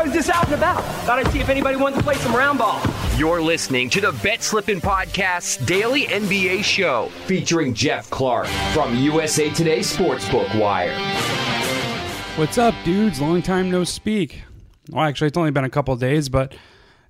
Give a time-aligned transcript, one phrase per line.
[0.00, 0.82] I was just out and about.
[1.04, 2.80] Thought I'd see if anybody wanted to play some round ball.
[3.18, 9.50] You're listening to the Bet Slippin' Podcast's daily NBA show featuring Geoff Clark from USA
[9.50, 10.98] Today Sportsbook Wire.
[12.36, 13.20] What's up, dudes?
[13.20, 14.44] Long time no speak.
[14.88, 16.54] Well, actually, it's only been a couple days, but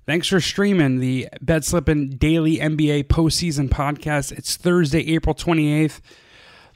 [0.05, 4.33] thanks for streaming the Bet Slippin' Daily NBA Postseason Podcast.
[4.33, 6.01] It's Thursday, April 28th.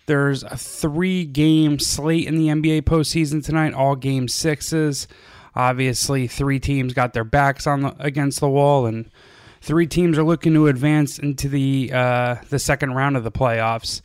[0.06, 5.10] There's a three game slate in the NBA postseason tonight, all game sixes.
[5.56, 9.10] Obviously, three teams got their backs on the, against the wall, and
[9.62, 14.02] three teams are looking to advance into the uh, the second round of the playoffs.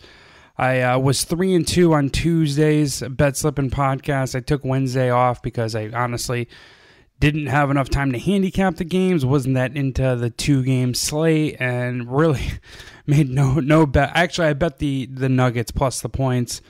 [0.56, 4.36] I uh, was three and two on Tuesday's bet slipping podcast.
[4.36, 6.48] I took Wednesday off because I honestly
[7.18, 9.24] didn't have enough time to handicap the games.
[9.24, 12.42] wasn't that into the two game slate, and really
[13.06, 14.12] made no no bet.
[14.14, 16.62] Actually, I bet the the Nuggets plus the points.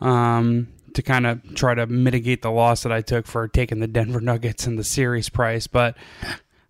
[0.00, 3.86] Um, to kind of try to mitigate the loss that I took for taking the
[3.86, 5.66] Denver Nuggets and the series price.
[5.66, 5.96] But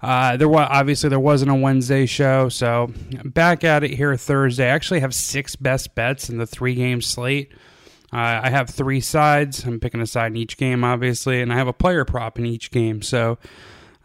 [0.00, 2.92] uh, there was obviously there wasn't a Wednesday show, so
[3.24, 4.66] back at it here Thursday.
[4.66, 7.52] I actually have six best bets in the three game slate.
[8.12, 9.64] Uh, I have three sides.
[9.64, 12.44] I'm picking a side in each game, obviously, and I have a player prop in
[12.44, 13.00] each game.
[13.00, 13.38] So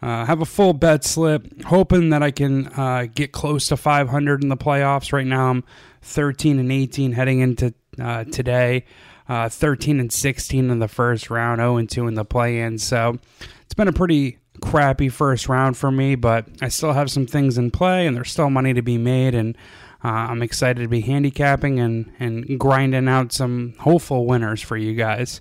[0.00, 4.42] uh, have a full bet slip, hoping that I can uh, get close to 500
[4.42, 5.12] in the playoffs.
[5.12, 5.64] Right now, I'm
[6.02, 8.84] 13 and 18 heading into uh, today
[9.28, 12.78] uh, 13 and 16 in the first round, 0 and 2 in the play-in.
[12.78, 13.18] So
[13.62, 17.58] it's been a pretty crappy first round for me, but I still have some things
[17.58, 19.56] in play, and there's still money to be made, and
[20.04, 24.94] uh, I'm excited to be handicapping and and grinding out some hopeful winners for you
[24.94, 25.40] guys.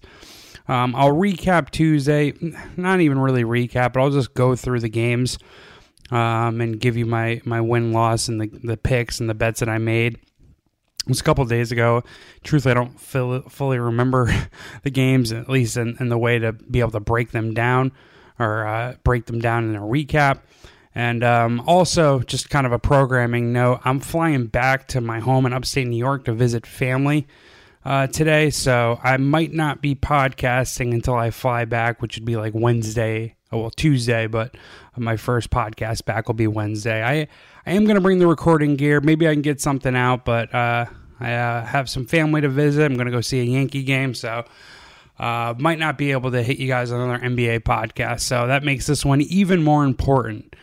[0.68, 2.34] Um, I'll recap Tuesday,
[2.76, 5.38] not even really recap, but I'll just go through the games
[6.12, 9.60] um, and give you my my win loss and the the picks and the bets
[9.60, 10.20] that I made.
[11.08, 12.03] It was a couple days ago.
[12.44, 14.30] Truthfully, I don't feel, fully remember
[14.83, 17.94] the games, at least in, in, the way to be able to break them down
[18.38, 20.39] or uh, break them down in a recap.
[20.94, 25.45] And um, also, just kind of a programming note, I'm flying back to my home
[25.45, 27.25] in upstate New York to visit family
[27.85, 28.50] uh, today.
[28.50, 33.38] So I might not be podcasting until I fly back, which would be like Wednesday,
[33.53, 34.57] oh, well, Tuesday, but
[34.97, 37.01] my first podcast back will be Wednesday.
[37.01, 37.28] I,
[37.66, 39.00] I am going to bring the recording gear.
[39.00, 40.88] Maybe I can get something out, but uh,
[41.19, 42.85] I uh, have some family to visit.
[42.85, 44.45] I'm going to go see a Yankee game, so
[45.19, 48.22] uh, might not be able to hit you guys on another NBA podcast.
[48.22, 50.55] So that makes this one even more important.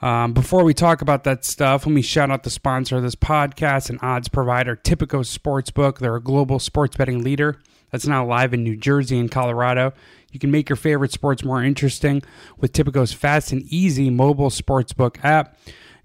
[0.00, 3.14] Um, before we talk about that stuff, let me shout out the sponsor of this
[3.14, 5.98] podcast and odds provider, Tipico Sportsbook.
[5.98, 7.60] They're a global sports betting leader
[7.90, 9.92] that's now live in New Jersey and Colorado.
[10.32, 12.22] You can make your favorite sports more interesting
[12.58, 15.56] with Tipico's fast and easy mobile sportsbook app.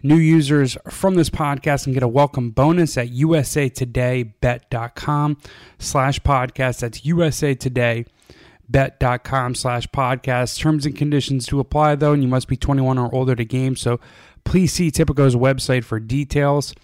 [0.04, 5.38] New users from this podcast can get a welcome bonus at usatodaybet.com
[5.80, 6.82] slash podcast.
[6.82, 10.60] That's usatodaybet.com slash podcast.
[10.60, 13.76] Terms and conditions to apply, though, and you must be 21 or older to game.
[13.76, 14.00] So
[14.44, 16.76] please see Tipico's website for details.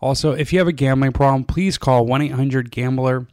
[0.00, 3.26] Also, if you have a gambling problem, please call 1 800 Gambler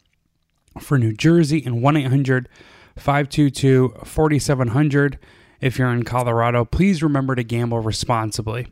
[0.79, 2.47] for New Jersey and 1 800
[2.97, 5.19] 522 4700
[5.59, 6.65] if you're in Colorado.
[6.65, 8.67] Please remember to gamble responsibly.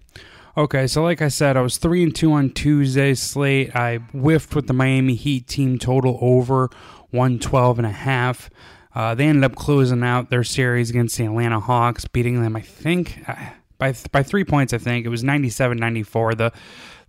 [0.58, 3.76] Okay, so like I said, I was 3 and 2 on Tuesday's slate.
[3.76, 6.70] I whiffed with the Miami Heat team total over
[7.12, 8.50] 112 and a half.
[8.94, 12.62] Uh, they ended up closing out their series against the Atlanta Hawks, beating them, I
[12.62, 13.36] think, uh,
[13.78, 14.74] by by three points.
[14.74, 16.38] I think it was 97-94.
[16.38, 16.52] The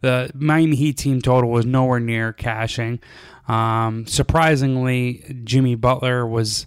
[0.02, 3.00] the Miami Heat team total was nowhere near cashing.
[3.48, 6.66] Um, surprisingly, Jimmy Butler was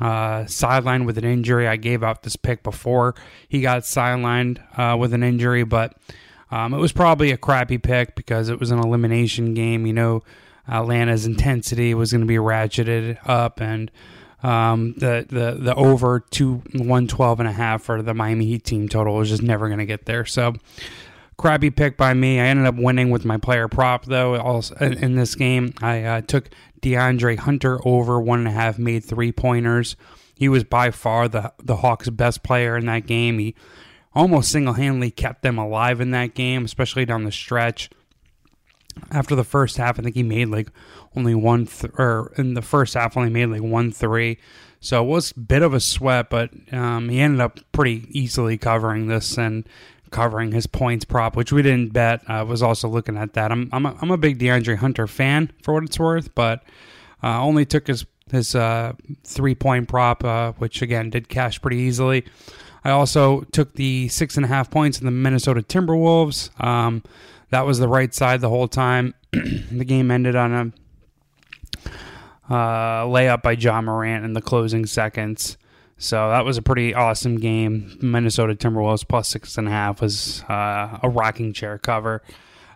[0.00, 1.66] uh, sidelined with an injury.
[1.66, 3.14] I gave out this pick before
[3.48, 5.94] he got sidelined uh, with an injury, but
[6.50, 9.86] um, it was probably a crappy pick because it was an elimination game.
[9.86, 10.22] You know,
[10.68, 13.90] Atlanta's intensity was going to be ratcheted up, and
[14.42, 18.64] um, the the the over to one twelve and a half for the Miami Heat
[18.64, 20.24] team total was just never going to get there.
[20.24, 20.54] So
[21.36, 22.40] crappy pick by me.
[22.40, 24.36] I ended up winning with my player prop though.
[24.36, 29.04] Also in this game, I uh, took DeAndre Hunter over one and a half, made
[29.04, 29.96] three pointers.
[30.34, 33.38] He was by far the the Hawks' best player in that game.
[33.38, 33.54] He
[34.14, 37.90] almost single handedly kept them alive in that game, especially down the stretch.
[39.10, 40.68] After the first half, I think he made like
[41.14, 44.38] only one, th- or in the first half, only made like one three.
[44.80, 48.56] So it was a bit of a sweat, but um, he ended up pretty easily
[48.56, 49.68] covering this and
[50.16, 52.22] covering his points prop, which we didn't bet.
[52.26, 53.52] I was also looking at that.
[53.52, 56.64] I'm I'm a, I'm a big DeAndre Hunter fan for what it's worth, but
[57.22, 61.76] uh, only took his his uh, three point prop, uh, which again did cash pretty
[61.76, 62.24] easily.
[62.82, 66.48] I also took the six and a half points in the Minnesota Timberwolves.
[66.64, 67.02] Um,
[67.50, 69.12] that was the right side the whole time.
[69.32, 70.72] the game ended on
[72.48, 75.58] a uh, layup by Ja Morant in the closing seconds.
[75.98, 77.98] So that was a pretty awesome game.
[78.02, 82.22] Minnesota Timberwolves plus six and a half was uh, a rocking chair cover.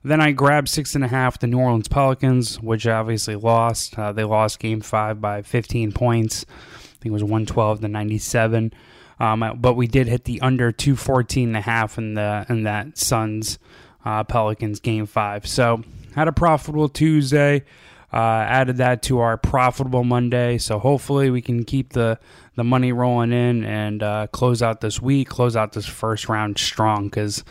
[0.02, 3.98] Then I grabbed six and a half the New Orleans Pelicans, which obviously lost.
[3.98, 6.46] Uh, they lost game five by 15 points.
[6.48, 8.72] I think it was 112 to 97.
[9.18, 12.96] Um, but we did hit the under 214 and a half in the in that
[12.96, 13.58] Suns
[14.02, 15.46] uh, Pelicans game five.
[15.46, 15.82] So
[16.14, 17.64] had a profitable Tuesday.
[18.12, 20.58] Uh, added that to our profitable Monday.
[20.58, 22.18] So hopefully we can keep the
[22.60, 26.58] the money rolling in and uh, close out this week, close out this first round
[26.58, 27.04] strong.
[27.04, 27.42] Because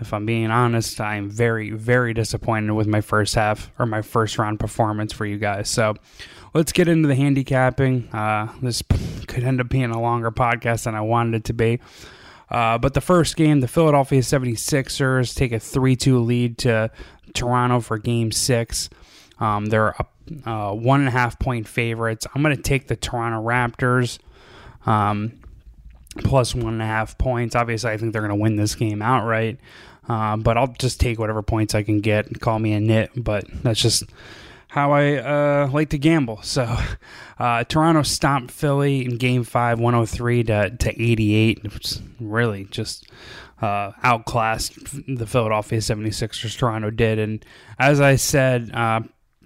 [0.00, 4.02] if I'm being honest, I am very very disappointed with my first half or my
[4.02, 5.70] first round performance for you guys.
[5.70, 5.94] So
[6.52, 8.10] let's get into the handicapping.
[8.12, 8.82] Uh, this
[9.26, 11.80] could end up being a longer podcast than I wanted it to be.
[12.50, 16.90] Uh, but the first game, the Philadelphia 76ers take a 3 2 lead to
[17.32, 18.90] Toronto for game six.
[19.38, 19.94] Um, they're
[20.44, 22.26] uh, one and a half point favorites.
[22.34, 24.18] I'm going to take the Toronto Raptors
[24.86, 25.32] um,
[26.18, 27.54] plus one and a half points.
[27.54, 29.58] Obviously, I think they're going to win this game outright.
[30.08, 32.26] Uh, but I'll just take whatever points I can get.
[32.26, 34.04] And call me a nit, but that's just
[34.68, 36.40] how I uh, like to gamble.
[36.50, 36.76] So,
[37.38, 41.60] uh, Toronto stomped Philly in Game Five, 103 to to 88.
[41.64, 43.08] It's really just
[43.62, 44.74] uh, outclassed
[45.06, 46.58] the Philadelphia 76ers.
[46.58, 47.44] Toronto did, and
[47.78, 49.00] as I said uh,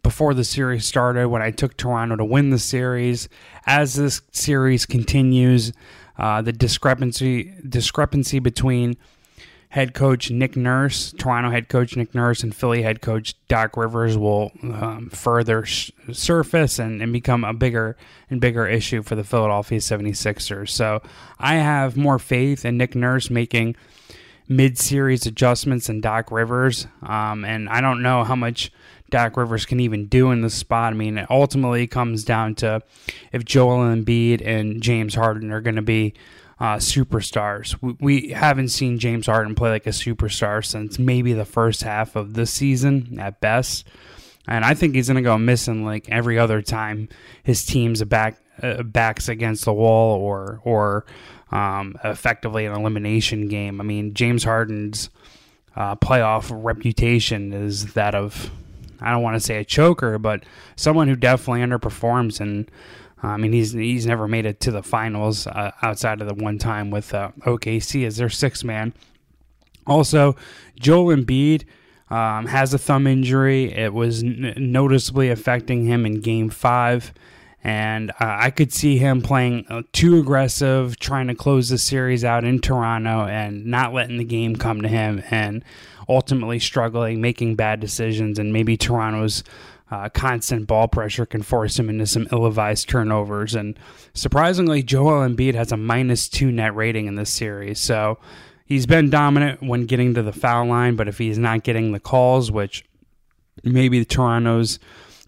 [0.05, 3.29] before the series started, when I took Toronto to win the series,
[3.67, 5.73] as this series continues,
[6.17, 8.97] uh, the discrepancy discrepancy between
[9.71, 14.17] head coach Nick Nurse, Toronto head coach Nick Nurse, and Philly head coach Doc Rivers
[14.17, 17.97] will um, further sh- surface and, and become a bigger
[18.31, 20.69] and bigger issue for the Philadelphia 76ers.
[20.69, 21.03] So
[21.41, 23.75] I have more faith in Nick Nurse making
[24.49, 26.87] mid series adjustments than Doc Rivers.
[27.03, 28.71] Um, and I don't know how much
[29.15, 30.93] Doc Rivers can even do in this spot.
[30.93, 32.83] I mean, it ultimately comes down to
[33.31, 36.15] if Joel Embiid and James Harden are going to be
[36.59, 37.81] uh, superstars.
[37.81, 42.17] We, we, haven't seen James Harden play like a superstar since maybe the first half
[42.17, 43.87] of this season at best.
[44.49, 47.09] And I think he's going to go missing like every other time
[47.45, 51.07] his team's back uh, backs against the wall or or
[51.53, 53.81] um, effectively an elimination game.
[53.81, 55.09] I mean, James Harden's
[55.77, 58.51] uh, playoff reputation is that of
[59.01, 60.45] I don't want to say a choker, but
[60.77, 62.71] someone who definitely underperforms and
[63.25, 66.59] I mean, he's he's never made it to the finals uh, outside of the one
[66.59, 68.93] time with uh, OKC as their sixth man.
[69.87, 70.37] Also,
[70.79, 71.65] Joel Embiid
[72.11, 73.73] um, has a thumb injury.
[73.73, 77.13] It was n- noticeably affecting him in Game Five,
[77.63, 82.25] and uh, I could see him playing uh, too aggressive, trying to close the series
[82.25, 85.65] out in Toronto, and not letting the game come to him, and
[86.09, 89.45] ultimately struggling, making bad decisions, and maybe Toronto's
[89.91, 93.55] uh, constant ball pressure can force him into some ill-advised turnovers.
[93.55, 93.79] And
[94.15, 97.81] surprisingly, Joel Embiid has a minus two net rating in this series.
[97.81, 98.19] So
[98.65, 102.01] he's been dominant when getting to the foul line, but if he's not getting the
[102.01, 102.85] calls, which
[103.63, 104.79] maybe the Toronto's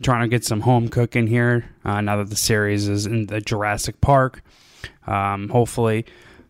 [0.02, 3.40] trying to get some home cooking here uh, now that the series is in the
[3.40, 4.42] Jurassic Park.
[5.06, 6.04] Um, hopefully,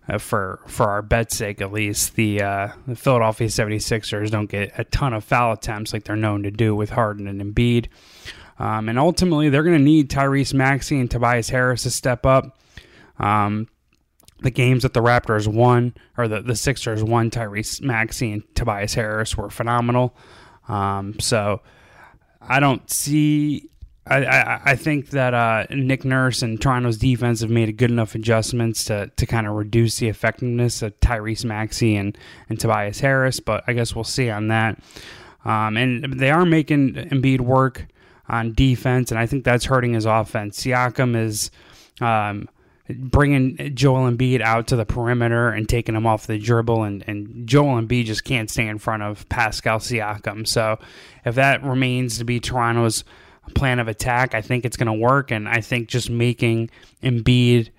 [0.08, 4.73] uh, for for our bet's sake at least, the, uh, the Philadelphia 76ers don't get
[4.79, 7.87] a ton of foul attempts like they're known to do with Harden and Embiid.
[8.58, 12.58] Um, and ultimately, they're going to need Tyrese Maxey and Tobias Harris to step up.
[13.19, 13.69] Um,
[14.41, 18.94] the games that the Raptors won, or the, the Sixers won, Tyrese Maxey and Tobias
[18.94, 20.17] Harris were phenomenal.
[20.69, 21.63] Um, so
[22.41, 23.70] I don't see
[24.08, 28.84] I, I, think that uh, Nick Nurse and Toronto's defense have made good enough adjustments
[28.84, 32.17] to, to kind of reduce the effectiveness of Tyrese Maxey and,
[32.48, 34.79] and Tobias Harris, but I guess we'll see on that.
[35.44, 37.86] Um, and they are making Embiid work
[38.29, 40.60] on defense, and I think that's hurting his offense.
[40.60, 41.51] Siakam is
[42.01, 42.48] um,
[42.89, 47.48] bringing Joel Embiid out to the perimeter and taking him off the dribble, and, and
[47.48, 50.46] Joel Embiid just can't stay in front of Pascal Siakam.
[50.46, 50.79] So
[51.25, 53.03] if that remains to be Toronto's–
[53.55, 54.34] plan of attack.
[54.34, 56.70] I think it's going to work, and I think just making
[57.03, 57.70] Embiid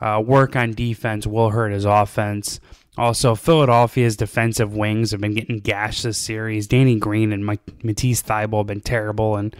[0.00, 2.60] uh, work on defense will hurt his offense.
[2.98, 6.66] Also, Philadelphia's defensive wings have been getting gashed this series.
[6.66, 9.54] Danny Green and Matisse Thybulle have been terrible, and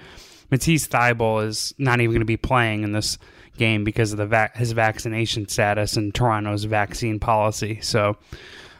[0.50, 3.18] Matisse Thybulle is not even going to be playing in this
[3.58, 7.80] game because of the vac- his vaccination status and Toronto's vaccine policy.
[7.82, 8.16] So.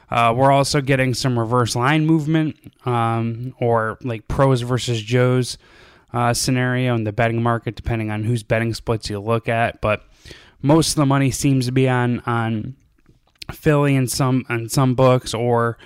[0.09, 5.57] Uh, we're also getting some reverse line movement, um, or like pros versus Joes
[6.13, 9.81] uh, scenario in the betting market, depending on whose betting splits you look at.
[9.81, 10.03] But
[10.61, 12.75] most of the money seems to be on on
[13.51, 15.77] Philly in some on some books, or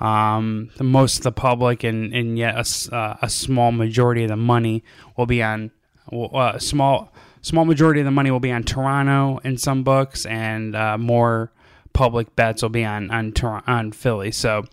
[0.00, 4.36] um, most of the public, and and yet a, uh, a small majority of the
[4.36, 4.84] money
[5.16, 5.70] will be on
[6.12, 10.76] uh, small small majority of the money will be on Toronto in some books, and
[10.76, 11.52] uh, more
[11.92, 13.32] public bets will be on on
[13.66, 14.30] on Philly.
[14.32, 14.64] So.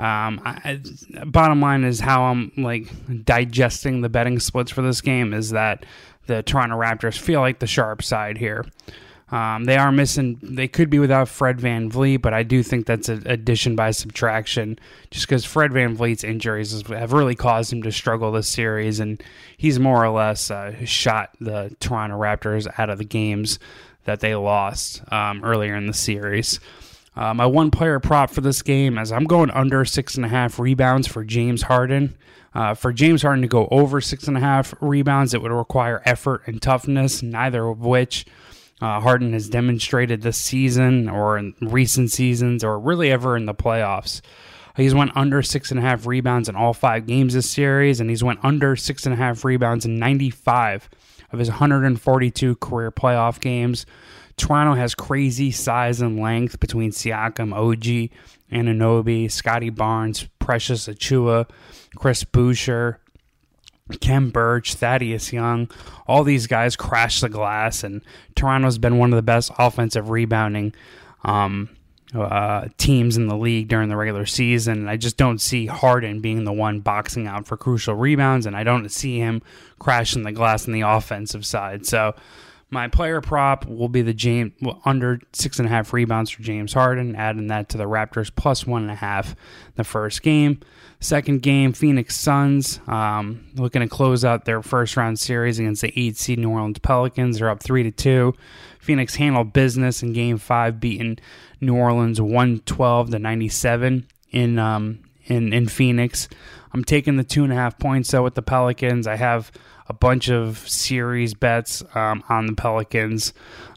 [0.00, 0.80] Um, I,
[1.26, 2.88] bottom line is how I'm like
[3.24, 5.84] digesting the betting splits for this game is that
[6.26, 8.64] the Toronto Raptors feel like the sharp side here.
[9.30, 10.38] Um, they are missing.
[10.42, 14.78] They could be without Fred VanVleet, but I do think that's an addition by subtraction,
[15.10, 19.22] just because Fred VanVleet's injuries have really caused him to struggle this series, and
[19.56, 23.58] he's more or less uh, shot the Toronto Raptors out of the games
[24.04, 26.58] that they lost um, earlier in the series.
[27.16, 30.28] Uh, my one player prop for this game is I'm going under six and a
[30.28, 32.16] half rebounds for James Harden.
[32.54, 36.02] Uh, for James Harden to go over six and a half rebounds, it would require
[36.04, 38.26] effort and toughness, neither of which
[38.80, 43.54] uh, Harden has demonstrated this season or in recent seasons or really ever in the
[43.54, 44.20] playoffs.
[44.76, 48.08] He's went under six and a half rebounds in all five games this series, and
[48.08, 50.88] he's went under six and a half rebounds in 95
[51.32, 53.86] of his 142 career playoff games.
[54.36, 58.10] Toronto has crazy size and length between Siakam, OG,
[58.50, 61.48] Anunoby, Scottie Barnes, Precious Achiuwa,
[61.96, 63.00] Chris Boucher,
[64.00, 65.70] Khem Birch, Thaddeus Young,
[66.06, 68.02] all these guys crash the glass, and
[68.34, 70.74] Toronto's been one of the best offensive rebounding
[71.24, 71.68] um,
[72.14, 74.88] uh, teams in the league during the regular season.
[74.88, 78.64] I just don't see Harden being the one boxing out for crucial rebounds, and I
[78.64, 79.42] don't see him
[79.78, 81.86] crashing the glass on the offensive side.
[81.86, 82.14] So
[82.70, 84.52] my player prop will be the James
[84.84, 88.66] under six and a half rebounds for James Harden, adding that to the Raptors plus
[88.66, 89.34] one and a half
[89.74, 90.60] the first game.
[91.00, 95.92] Second game, Phoenix Suns um, looking to close out their first round series against the
[95.98, 97.38] eight seed New Orleans Pelicans.
[97.38, 98.34] They're up three to two.
[98.78, 101.18] Phoenix handled business in Game Five, beating
[101.60, 106.28] New Orleans one twelve to ninety seven in um, in in Phoenix.
[106.72, 109.06] I'm taking the two and a half points out with the Pelicans.
[109.06, 109.50] I have
[109.88, 113.32] a bunch of series bets um, on the Pelicans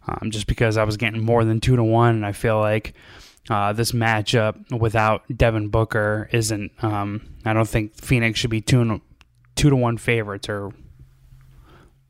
[0.08, 2.94] um, just because I was getting more than two to one, and I feel like
[3.50, 6.72] uh, this matchup without Devin Booker isn't.
[6.84, 9.02] Um, I don't think Phoenix should be two
[9.56, 10.72] two to one favorites or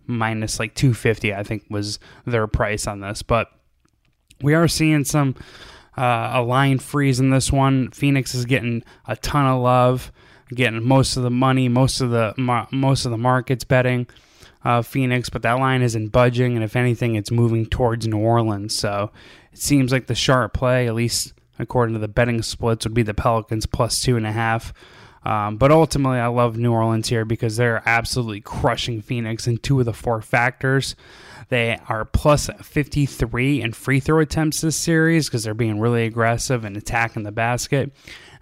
[0.06, 1.34] minus like two fifty.
[1.34, 3.50] I think was their price on this, but
[4.42, 5.36] we are seeing some
[5.98, 7.90] uh, a line freeze in this one.
[7.92, 10.12] Phoenix is getting a ton of love
[10.54, 12.34] getting most of the money, most of the
[12.72, 14.08] most of the markets betting
[14.64, 18.76] uh, Phoenix, but that line isn't budging, and if anything, it's moving towards New Orleans.
[18.76, 19.12] So
[19.52, 23.04] it seems like the sharp play, at least according to the betting splits, would be
[23.04, 24.74] the Pelicans plus two and a half.
[25.26, 29.80] Um, but ultimately, I love New Orleans here because they're absolutely crushing Phoenix in two
[29.80, 30.96] of the four factors.
[31.50, 36.66] They are plus 53 in free throw attempts this series because they're being really aggressive
[36.66, 37.94] and attacking the basket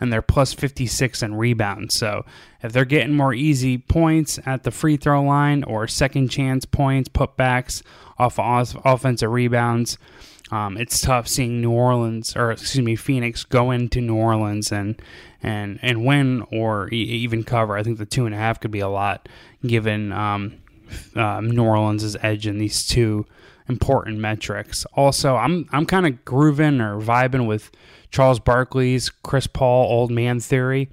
[0.02, 1.96] and they're plus 56 in rebounds.
[1.96, 2.26] So
[2.62, 7.08] if they're getting more easy points at the free throw line or second chance points,
[7.08, 7.84] putbacks
[8.18, 9.98] off offensive rebounds,
[10.52, 15.02] um, it's tough seeing New Orleans or excuse me Phoenix go into New Orleans and
[15.42, 17.78] and and win or e- even cover.
[17.78, 19.30] I think the two and a half could be a lot
[19.66, 20.62] given um,
[21.16, 23.26] uh, New Orleans' edge in these two
[23.70, 24.86] important metrics.
[24.94, 27.72] Also, I'm I'm kind of grooving or vibing with
[28.12, 30.90] Charles Barkley's Chris Paul old man theory.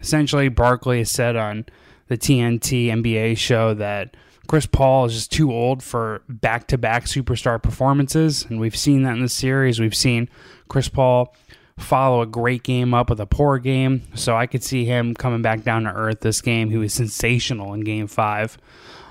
[0.00, 1.66] Essentially, Barkley said on
[2.08, 4.16] the TNT NBA show that
[4.48, 8.44] Chris Paul is just too old for back to back superstar performances.
[8.48, 9.80] And we've seen that in the series.
[9.80, 10.28] We've seen
[10.68, 11.34] Chris Paul
[11.78, 14.02] follow a great game up with a poor game.
[14.14, 16.70] So I could see him coming back down to earth this game.
[16.70, 18.58] He was sensational in game five.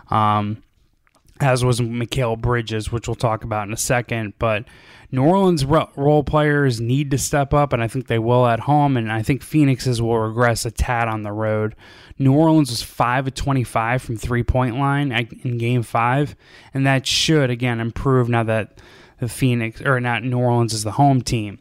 [0.09, 0.63] Um,
[1.41, 4.33] as was Mikal Bridges, which we'll talk about in a second.
[4.39, 4.65] But
[5.11, 8.95] New Orleans role players need to step up, and I think they will at home.
[8.95, 11.75] And I think Phoenix's will regress a tad on the road.
[12.17, 15.11] New Orleans was five of twenty-five from three-point line
[15.43, 16.35] in Game Five,
[16.73, 18.79] and that should again improve now that
[19.19, 21.59] the Phoenix or not New Orleans is the home team.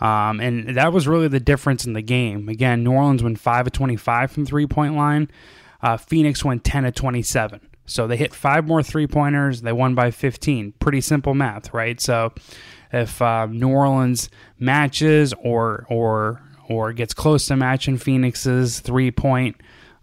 [0.00, 2.48] Um, and that was really the difference in the game.
[2.48, 5.30] Again, New Orleans went five of twenty-five from three-point line.
[5.82, 7.60] Uh, Phoenix went ten of twenty-seven.
[7.88, 9.62] So they hit five more three pointers.
[9.62, 10.72] They won by 15.
[10.78, 12.00] Pretty simple math, right?
[12.00, 12.32] So
[12.92, 19.56] if uh, New Orleans matches or or or gets close to matching Phoenix's three point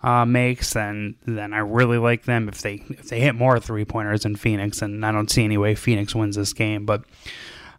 [0.04, 2.50] uh, makes, then then I really like them.
[2.50, 5.58] If they if they hit more three pointers than Phoenix, and I don't see any
[5.58, 7.04] way Phoenix wins this game, but.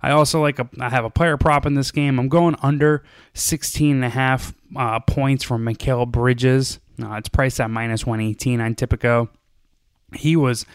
[0.02, 2.20] I also like a, I have a player prop in this game.
[2.20, 6.78] I'm going under 16 and a half uh, points from Mikal Bridges.
[7.02, 9.30] Uh, it's priced at minus 118 on Tipico.
[10.14, 10.66] He was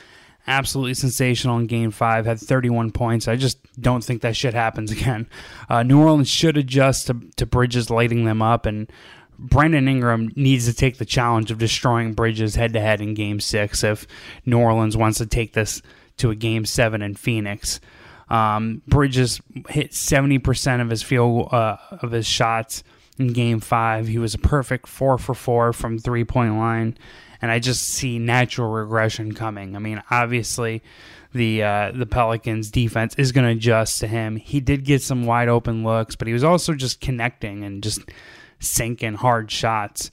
[0.48, 3.28] absolutely sensational in game five, had 31 points.
[3.28, 5.28] I just don't think that shit happens again.
[5.70, 8.92] Uh, New Orleans should adjust to, to Bridges lighting them up, and
[9.38, 13.40] Brandon Ingram needs to take the challenge of destroying Bridges head to head in game
[13.40, 14.06] six if
[14.46, 15.82] New Orleans wants to take this
[16.18, 17.80] to a game seven in Phoenix.
[18.30, 22.84] Um, Bridges hit 70% of his field uh, of his shots
[23.22, 24.08] in game five.
[24.08, 26.98] He was a perfect four for four from three point line.
[27.42, 29.76] And I just see natural regression coming.
[29.76, 30.84] I mean, obviously,
[31.34, 34.36] the uh, the Pelicans defense is going to adjust to him.
[34.36, 38.02] He did get some wide open looks, but he was also just connecting and just
[38.60, 40.12] sinking hard shots.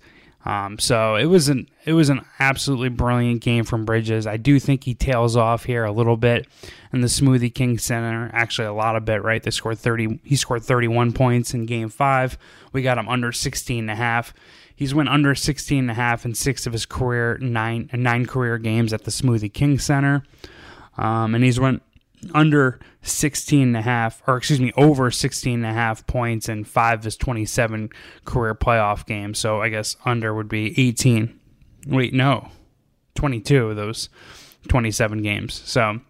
[0.49, 4.27] Um, so it was an it was an absolutely brilliant game from Bridges.
[4.27, 6.49] I do think he tails off here a little bit
[6.91, 8.31] in the Smoothie King Center.
[8.33, 9.23] Actually, a lot of bit.
[9.23, 10.19] Right, they scored thirty.
[10.25, 12.39] He scored thirty one points in Game Five.
[12.73, 14.33] We got him under 16 and a half.
[14.75, 18.57] He's went under 16 and a half in six of his career nine nine career
[18.57, 20.23] games at the Smoothie King Center,
[20.97, 21.83] um, and he's went
[22.35, 26.65] under 16 and a half or excuse me over 16 and a half points in
[26.65, 27.91] five of his 27
[28.25, 31.39] career playoff games so i guess under would be 18
[31.87, 32.49] wait no
[33.15, 34.09] 22 of those
[34.69, 36.01] 27 games so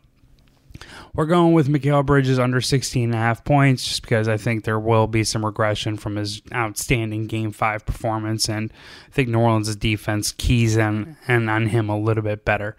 [1.14, 4.64] we're going with Mikal Bridges under 16 and a half points just because I think
[4.64, 8.48] there will be some regression from his outstanding game five performance.
[8.48, 8.72] And
[9.08, 12.76] I think New Orleans' defense keys in and on him a little bit better.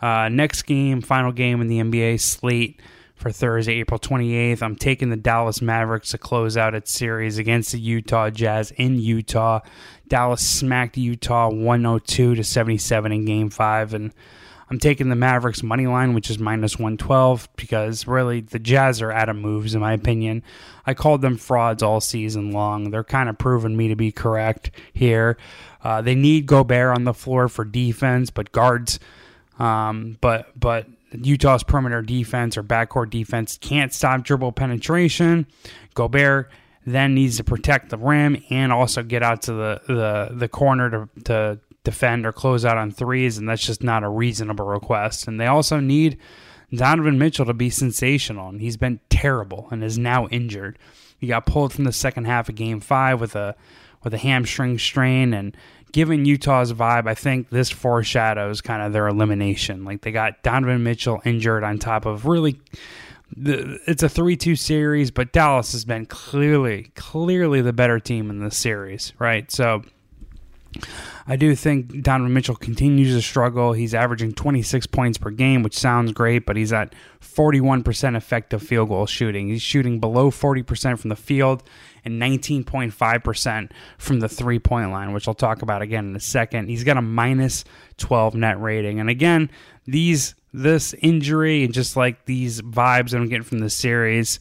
[0.00, 2.80] Uh, next game, final game in the NBA slate
[3.18, 4.62] for Thursday, April 28th.
[4.62, 8.98] I'm taking the Dallas Mavericks to close out its series against the Utah Jazz in
[9.00, 9.60] Utah.
[10.06, 13.92] Dallas smacked Utah 102 to 77 in game five.
[13.92, 14.12] And
[14.70, 19.10] I'm taking the Mavericks money line, which is minus 112, because really the Jazz are
[19.10, 20.42] out of moves, in my opinion.
[20.86, 22.90] I called them frauds all season long.
[22.90, 25.38] They're kind of proving me to be correct here.
[25.82, 29.00] Uh, they need Gobert on the floor for defense, but guards
[29.58, 35.46] um, but but Utah's perimeter defense or backcourt defense can't stop dribble penetration.
[35.94, 36.50] Gobert
[36.84, 40.90] then needs to protect the rim and also get out to the the, the corner
[40.90, 45.26] to, to defend or close out on threes, and that's just not a reasonable request.
[45.26, 46.18] And they also need
[46.72, 50.78] Donovan Mitchell to be sensational, and he's been terrible and is now injured.
[51.18, 53.56] He got pulled from the second half of Game Five with a
[54.04, 55.56] with a hamstring strain, and
[55.92, 59.84] given Utah's vibe, I think this foreshadows kind of their elimination.
[59.84, 62.60] Like they got Donovan Mitchell injured on top of really.
[63.36, 68.30] The, it's a 3 2 series, but Dallas has been clearly, clearly the better team
[68.30, 69.50] in this series, right?
[69.52, 69.82] So
[71.26, 73.72] I do think Donovan Mitchell continues to struggle.
[73.72, 78.88] He's averaging 26 points per game, which sounds great, but he's at 41% effective field
[78.88, 79.48] goal shooting.
[79.48, 81.62] He's shooting below 40% from the field
[82.04, 86.68] and 19.5% from the three point line, which I'll talk about again in a second.
[86.68, 87.64] He's got a minus
[87.98, 89.00] 12 net rating.
[89.00, 89.50] And again,
[89.86, 94.38] these this injury and just like these vibes I'm getting from the series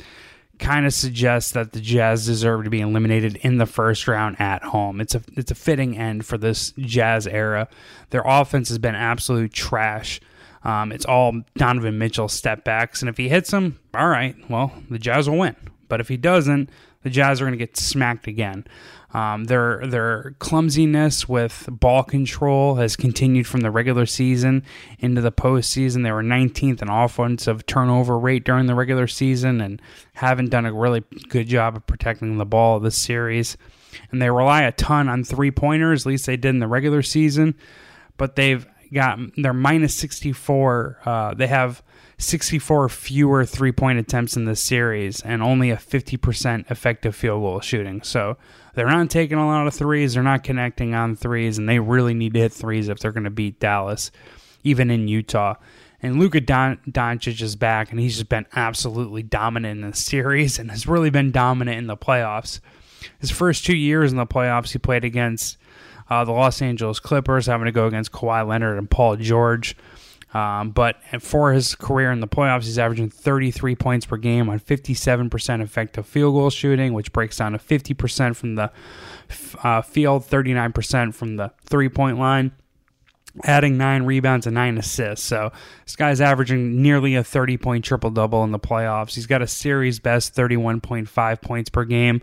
[0.59, 4.63] kind of suggests that the Jazz deserve to be eliminated in the first round at
[4.63, 5.01] home.
[5.01, 7.67] It's a it's a fitting end for this Jazz era.
[8.09, 10.19] Their offense has been absolute trash.
[10.63, 14.73] Um, it's all Donovan Mitchell step backs, and if he hits them, all right, well,
[14.89, 15.55] the Jazz will win.
[15.87, 16.69] But if he doesn't,
[17.03, 18.65] the Jazz are going to get smacked again.
[19.13, 24.63] Um, their their clumsiness with ball control has continued from the regular season
[24.99, 26.03] into the postseason.
[26.03, 29.81] They were 19th in offensive turnover rate during the regular season and
[30.13, 33.55] haven't done a really good job of protecting the ball this series.
[34.11, 37.01] And they rely a ton on three pointers, at least they did in the regular
[37.01, 37.55] season.
[38.17, 40.99] But they've got they're minus 64.
[41.05, 41.81] Uh, they have
[42.19, 47.59] 64 fewer three point attempts in this series and only a 50% effective field goal
[47.59, 48.01] shooting.
[48.01, 48.37] So
[48.73, 50.13] they're not taking a lot of threes.
[50.13, 53.23] They're not connecting on threes, and they really need to hit threes if they're going
[53.23, 54.11] to beat Dallas,
[54.63, 55.55] even in Utah.
[56.01, 60.59] And Luka Don- Doncic is back, and he's just been absolutely dominant in the series
[60.59, 62.59] and has really been dominant in the playoffs.
[63.19, 65.57] His first two years in the playoffs, he played against
[66.09, 69.75] uh, the Los Angeles Clippers, having to go against Kawhi Leonard and Paul George.
[70.37, 74.59] Um, but for his career in the playoffs, he's averaging 33 points per game on
[74.59, 78.71] 57% effective field goal shooting, which breaks down to 50% from the
[79.63, 82.51] uh, field, 39% from the three point line,
[83.45, 85.25] adding nine rebounds and nine assists.
[85.25, 85.51] So
[85.85, 89.15] this guy's averaging nearly a 30 point triple double in the playoffs.
[89.15, 92.21] He's got a series best 31.5 points per game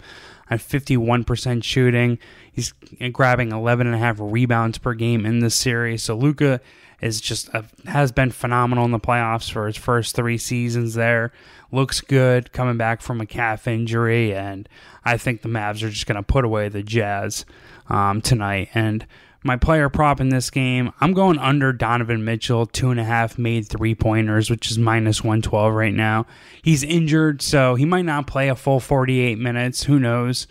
[0.48, 2.20] on 51% shooting.
[2.53, 2.72] He's
[3.11, 6.05] grabbing 11.5 rebounds per game in this series.
[6.05, 6.61] So Luka
[7.05, 11.33] is just a, has been phenomenal in the playoffs for his first three seasons there.
[11.71, 14.67] Looks good coming back from a calf injury, and
[15.05, 17.45] I think the Mavs are just going to put away the Jazz
[17.90, 18.71] um, tonight.
[18.75, 19.07] And
[19.43, 23.37] my player prop in this game, I'm going under Donovan Mitchell, two and a half
[23.37, 26.25] made three pointers, which is minus 112 right now.
[26.62, 29.83] He's injured, so he might not play a full 48 minutes.
[29.83, 30.47] Who knows?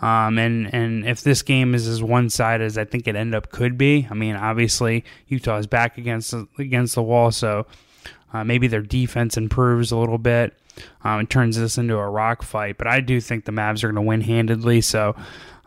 [0.00, 3.34] Um, and and if this game is as one sided as I think it end
[3.34, 7.66] up could be, I mean, obviously Utah is back against against the wall, so
[8.30, 10.52] Uh, maybe their defense improves a little bit
[11.02, 12.76] um, and turns this into a rock fight.
[12.76, 14.82] But I do think the Mavs are going to win handedly.
[14.82, 15.16] So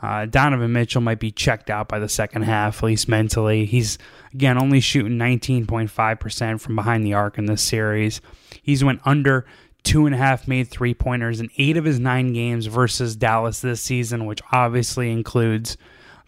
[0.04, 3.66] uh, Donovan Mitchell might be checked out by the second half, at least mentally.
[3.66, 3.98] He's,
[4.32, 8.22] again, only shooting 19.5% from behind the arc in this series.
[8.62, 9.48] He's went under
[9.84, 13.62] two and a half made three pointers in eight of his nine games versus Dallas
[13.62, 15.78] this season, which obviously includes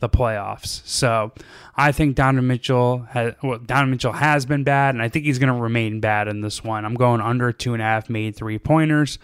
[0.03, 0.81] the playoffs.
[0.85, 1.31] So
[1.77, 5.39] I think Donovan Mitchell has well, Donovan Mitchell has been bad, and I think he's
[5.39, 6.83] going to remain bad in this one.
[6.83, 9.17] I'm going under two and a half made three pointers.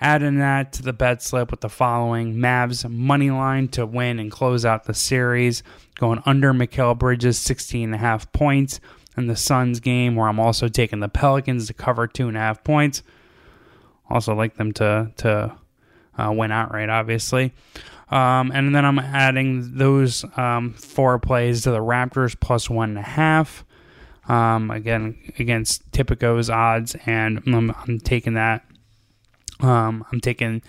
[0.00, 4.32] Adding that to the bet slip with the following Mavs money line to win and
[4.32, 5.62] close out the series,
[5.98, 8.80] going under Mikal Bridges 16 and a half points.
[9.16, 12.40] In the Suns game, where I'm also taking the Pelicans to cover two and a
[12.40, 13.02] half points.
[14.10, 15.56] Also like them to to
[16.18, 17.52] uh, win outright, obviously.
[18.10, 22.98] Um, and then I'm adding those um, four plays to the Raptors plus one and
[22.98, 23.64] a half.
[24.28, 28.64] Um, again, against Tipico's odds, and I'm, I'm taking that.
[29.60, 30.62] Um, I'm taking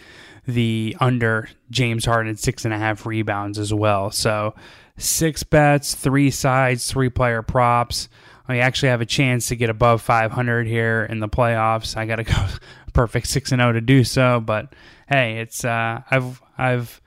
[0.48, 4.12] the under James Harden six and a half rebounds as well.
[4.12, 4.56] So
[4.98, 8.10] six bets, three sides, three player props.
[8.48, 11.96] I actually have a chance to get above 500 here in the playoffs.
[11.96, 12.48] I got to go
[12.94, 14.74] perfect six and zero oh to do so, but
[15.08, 17.02] hey, it's uh, I've I've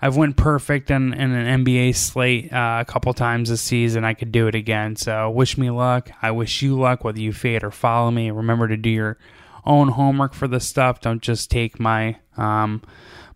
[0.00, 4.04] I've went perfect in, in an NBA slate uh, a couple times this season.
[4.04, 4.94] I could do it again.
[4.94, 6.10] So wish me luck.
[6.22, 8.30] I wish you luck, whether you fade or follow me.
[8.30, 9.18] Remember to do your
[9.64, 11.00] own homework for this stuff.
[11.00, 12.82] Don't just take my um,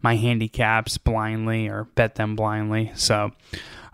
[0.03, 2.93] my handicaps blindly or bet them blindly.
[2.95, 3.33] So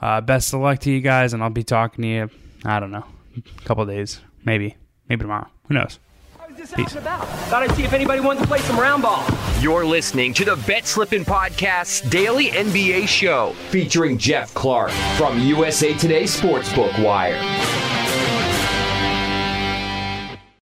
[0.00, 2.30] uh, best of luck to you guys, and I'll be talking to you.
[2.64, 3.04] I don't know,
[3.36, 4.76] a couple days, maybe,
[5.08, 5.48] maybe tomorrow.
[5.68, 5.98] Who knows?
[6.58, 7.24] About.
[7.48, 9.24] Thought I'd see if anybody wanted to play some round ball.
[9.60, 15.96] You're listening to the Bet Slippin' Podcast Daily NBA Show featuring Geoff Clark from USA
[15.96, 17.87] Today Sportsbook Wire.